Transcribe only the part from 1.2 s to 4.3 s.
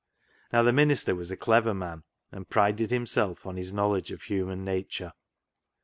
a clever man, and prided himself on his knowledge of